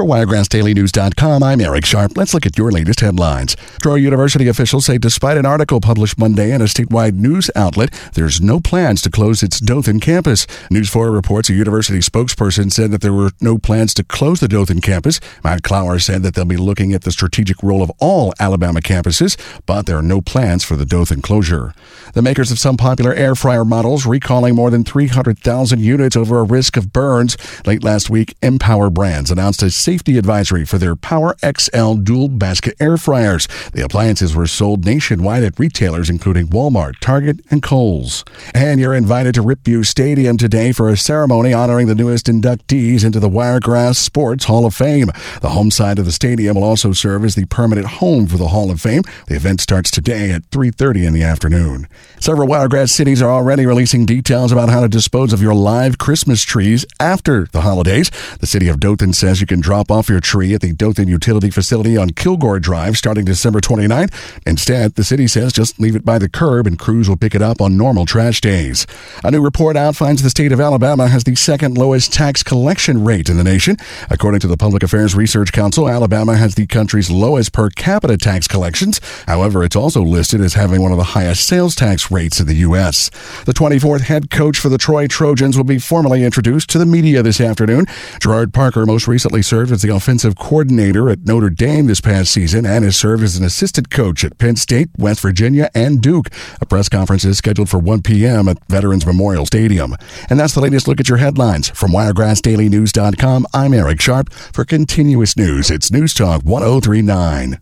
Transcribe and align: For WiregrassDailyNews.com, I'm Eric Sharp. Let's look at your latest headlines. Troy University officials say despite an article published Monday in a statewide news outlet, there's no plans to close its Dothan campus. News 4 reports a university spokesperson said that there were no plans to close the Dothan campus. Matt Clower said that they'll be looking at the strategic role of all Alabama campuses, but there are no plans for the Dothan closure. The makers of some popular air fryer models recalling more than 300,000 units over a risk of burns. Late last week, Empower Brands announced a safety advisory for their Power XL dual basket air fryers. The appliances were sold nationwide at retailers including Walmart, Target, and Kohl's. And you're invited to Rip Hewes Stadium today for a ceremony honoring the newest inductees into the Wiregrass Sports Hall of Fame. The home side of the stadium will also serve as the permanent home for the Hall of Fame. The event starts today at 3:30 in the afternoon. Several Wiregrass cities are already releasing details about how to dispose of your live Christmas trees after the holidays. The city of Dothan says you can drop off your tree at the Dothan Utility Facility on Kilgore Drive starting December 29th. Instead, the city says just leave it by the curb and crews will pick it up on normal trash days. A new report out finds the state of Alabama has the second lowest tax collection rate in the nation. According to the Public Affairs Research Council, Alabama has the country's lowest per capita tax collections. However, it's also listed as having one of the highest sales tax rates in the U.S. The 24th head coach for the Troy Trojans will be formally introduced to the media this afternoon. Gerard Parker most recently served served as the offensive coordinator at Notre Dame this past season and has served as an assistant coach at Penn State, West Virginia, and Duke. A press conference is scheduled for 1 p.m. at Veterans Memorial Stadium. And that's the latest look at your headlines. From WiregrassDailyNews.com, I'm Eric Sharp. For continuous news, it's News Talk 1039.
For 0.00 0.06
WiregrassDailyNews.com, 0.06 1.42
I'm 1.42 1.60
Eric 1.60 1.84
Sharp. 1.84 2.16
Let's 2.16 2.32
look 2.32 2.46
at 2.46 2.56
your 2.56 2.70
latest 2.70 3.00
headlines. 3.00 3.54
Troy 3.82 3.96
University 3.96 4.48
officials 4.48 4.86
say 4.86 4.96
despite 4.96 5.36
an 5.36 5.44
article 5.44 5.78
published 5.78 6.16
Monday 6.16 6.52
in 6.52 6.62
a 6.62 6.64
statewide 6.64 7.16
news 7.16 7.50
outlet, 7.54 7.92
there's 8.14 8.40
no 8.40 8.60
plans 8.60 9.02
to 9.02 9.10
close 9.10 9.42
its 9.42 9.60
Dothan 9.60 10.00
campus. 10.00 10.46
News 10.70 10.88
4 10.88 11.10
reports 11.10 11.50
a 11.50 11.52
university 11.52 11.98
spokesperson 11.98 12.72
said 12.72 12.92
that 12.92 13.02
there 13.02 13.12
were 13.12 13.32
no 13.42 13.58
plans 13.58 13.92
to 13.92 14.02
close 14.02 14.40
the 14.40 14.48
Dothan 14.48 14.80
campus. 14.80 15.20
Matt 15.44 15.62
Clower 15.62 15.98
said 15.98 16.22
that 16.22 16.34
they'll 16.34 16.46
be 16.46 16.56
looking 16.56 16.94
at 16.94 17.02
the 17.02 17.12
strategic 17.12 17.62
role 17.62 17.82
of 17.82 17.92
all 17.98 18.32
Alabama 18.40 18.80
campuses, 18.80 19.36
but 19.66 19.84
there 19.84 19.98
are 19.98 20.02
no 20.02 20.22
plans 20.22 20.64
for 20.64 20.76
the 20.76 20.86
Dothan 20.86 21.20
closure. 21.20 21.74
The 22.14 22.22
makers 22.22 22.50
of 22.50 22.58
some 22.58 22.78
popular 22.78 23.12
air 23.12 23.34
fryer 23.34 23.66
models 23.66 24.06
recalling 24.06 24.54
more 24.54 24.70
than 24.70 24.82
300,000 24.82 25.78
units 25.78 26.16
over 26.16 26.38
a 26.38 26.44
risk 26.44 26.78
of 26.78 26.90
burns. 26.90 27.36
Late 27.66 27.84
last 27.84 28.08
week, 28.08 28.34
Empower 28.42 28.88
Brands 28.88 29.30
announced 29.30 29.62
a 29.62 29.70
safety 29.90 30.16
advisory 30.16 30.64
for 30.64 30.78
their 30.78 30.94
Power 30.94 31.34
XL 31.44 31.94
dual 31.94 32.28
basket 32.28 32.76
air 32.78 32.96
fryers. 32.96 33.48
The 33.72 33.82
appliances 33.82 34.36
were 34.36 34.46
sold 34.46 34.84
nationwide 34.84 35.42
at 35.42 35.58
retailers 35.58 36.08
including 36.08 36.46
Walmart, 36.46 37.00
Target, 37.00 37.40
and 37.50 37.60
Kohl's. 37.60 38.24
And 38.54 38.78
you're 38.78 38.94
invited 38.94 39.34
to 39.34 39.42
Rip 39.42 39.66
Hewes 39.66 39.88
Stadium 39.88 40.36
today 40.36 40.70
for 40.70 40.88
a 40.88 40.96
ceremony 40.96 41.52
honoring 41.52 41.88
the 41.88 41.96
newest 41.96 42.26
inductees 42.26 43.04
into 43.04 43.18
the 43.18 43.28
Wiregrass 43.28 43.98
Sports 43.98 44.44
Hall 44.44 44.64
of 44.64 44.76
Fame. 44.76 45.10
The 45.40 45.48
home 45.48 45.72
side 45.72 45.98
of 45.98 46.04
the 46.04 46.12
stadium 46.12 46.54
will 46.54 46.62
also 46.62 46.92
serve 46.92 47.24
as 47.24 47.34
the 47.34 47.46
permanent 47.46 47.88
home 47.88 48.28
for 48.28 48.36
the 48.36 48.48
Hall 48.48 48.70
of 48.70 48.80
Fame. 48.80 49.02
The 49.26 49.34
event 49.34 49.60
starts 49.60 49.90
today 49.90 50.30
at 50.30 50.48
3:30 50.52 51.04
in 51.04 51.14
the 51.14 51.24
afternoon. 51.24 51.88
Several 52.20 52.46
Wiregrass 52.46 52.92
cities 52.92 53.22
are 53.22 53.30
already 53.30 53.66
releasing 53.66 54.06
details 54.06 54.52
about 54.52 54.68
how 54.68 54.82
to 54.82 54.88
dispose 54.88 55.32
of 55.32 55.42
your 55.42 55.54
live 55.54 55.98
Christmas 55.98 56.44
trees 56.44 56.84
after 57.00 57.48
the 57.50 57.62
holidays. 57.62 58.10
The 58.38 58.46
city 58.46 58.68
of 58.68 58.78
Dothan 58.78 59.14
says 59.14 59.40
you 59.40 59.46
can 59.46 59.60
drop 59.60 59.79
off 59.88 60.08
your 60.08 60.18
tree 60.18 60.52
at 60.52 60.62
the 60.62 60.72
Dothan 60.72 61.06
Utility 61.06 61.48
Facility 61.48 61.96
on 61.96 62.10
Kilgore 62.10 62.58
Drive 62.58 62.96
starting 62.96 63.24
December 63.24 63.60
29th. 63.60 64.12
Instead, 64.44 64.96
the 64.96 65.04
city 65.04 65.28
says 65.28 65.52
just 65.52 65.78
leave 65.78 65.94
it 65.94 66.04
by 66.04 66.18
the 66.18 66.28
curb 66.28 66.66
and 66.66 66.76
crews 66.76 67.08
will 67.08 67.16
pick 67.16 67.36
it 67.36 67.40
up 67.42 67.60
on 67.60 67.76
normal 67.76 68.04
trash 68.04 68.40
days. 68.40 68.84
A 69.22 69.30
new 69.30 69.40
report 69.40 69.76
out 69.76 69.94
finds 69.94 70.24
the 70.24 70.30
state 70.30 70.50
of 70.50 70.60
Alabama 70.60 71.06
has 71.06 71.22
the 71.22 71.36
second 71.36 71.78
lowest 71.78 72.12
tax 72.12 72.42
collection 72.42 73.04
rate 73.04 73.28
in 73.28 73.36
the 73.36 73.44
nation. 73.44 73.76
According 74.10 74.40
to 74.40 74.48
the 74.48 74.56
Public 74.56 74.82
Affairs 74.82 75.14
Research 75.14 75.52
Council, 75.52 75.88
Alabama 75.88 76.36
has 76.36 76.54
the 76.54 76.66
country's 76.66 77.12
lowest 77.12 77.52
per 77.52 77.70
capita 77.70 78.16
tax 78.16 78.48
collections. 78.48 79.00
However, 79.28 79.62
it's 79.62 79.76
also 79.76 80.02
listed 80.02 80.40
as 80.40 80.54
having 80.54 80.82
one 80.82 80.90
of 80.90 80.98
the 80.98 81.04
highest 81.04 81.46
sales 81.46 81.76
tax 81.76 82.10
rates 82.10 82.40
in 82.40 82.46
the 82.46 82.54
U.S. 82.54 83.10
The 83.44 83.52
24th 83.52 84.02
head 84.02 84.30
coach 84.30 84.58
for 84.58 84.70
the 84.70 84.78
Troy 84.78 85.06
Trojans 85.06 85.56
will 85.56 85.64
be 85.64 85.78
formally 85.78 86.24
introduced 86.24 86.70
to 86.70 86.78
the 86.78 86.86
media 86.86 87.22
this 87.22 87.40
afternoon. 87.40 87.86
Gerard 88.20 88.54
Parker 88.54 88.86
most 88.86 89.06
recently 89.06 89.42
served 89.42 89.59
served 89.60 89.72
as 89.72 89.82
the 89.82 89.94
offensive 89.94 90.36
coordinator 90.36 91.10
at 91.10 91.26
Notre 91.26 91.50
Dame 91.50 91.86
this 91.86 92.00
past 92.00 92.32
season 92.32 92.64
and 92.64 92.82
has 92.82 92.96
served 92.96 93.22
as 93.22 93.36
an 93.36 93.44
assistant 93.44 93.90
coach 93.90 94.24
at 94.24 94.38
Penn 94.38 94.56
State, 94.56 94.88
West 94.96 95.20
Virginia, 95.20 95.68
and 95.74 96.00
Duke. 96.00 96.28
A 96.62 96.64
press 96.64 96.88
conference 96.88 97.26
is 97.26 97.36
scheduled 97.36 97.68
for 97.68 97.78
1 97.78 98.00
p.m. 98.00 98.48
at 98.48 98.56
Veterans 98.68 99.04
Memorial 99.04 99.44
Stadium. 99.44 99.96
And 100.30 100.40
that's 100.40 100.54
the 100.54 100.62
latest 100.62 100.88
look 100.88 100.98
at 100.98 101.10
your 101.10 101.18
headlines. 101.18 101.68
From 101.68 101.90
WiregrassDailyNews.com, 101.90 103.48
I'm 103.52 103.74
Eric 103.74 104.00
Sharp. 104.00 104.32
For 104.32 104.64
continuous 104.64 105.36
news, 105.36 105.70
it's 105.70 105.92
News 105.92 106.14
Talk 106.14 106.40
1039. 106.40 107.58